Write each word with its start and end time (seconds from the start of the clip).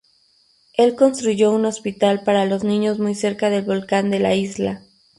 Él 0.73 0.95
construyó 0.95 1.51
un 1.51 1.63
hospital 1.65 2.23
para 2.23 2.45
los 2.47 2.63
niños 2.63 2.97
muy 2.97 3.13
cerca 3.13 3.51
del 3.51 3.65
volcán 3.65 4.09
de 4.09 4.17
la 4.19 4.33
isla. 4.33 4.81